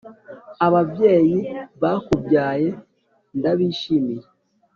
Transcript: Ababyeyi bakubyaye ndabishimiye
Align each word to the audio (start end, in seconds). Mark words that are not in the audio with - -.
Ababyeyi 0.65 1.39
bakubyaye 1.81 2.69
ndabishimiye 3.37 4.25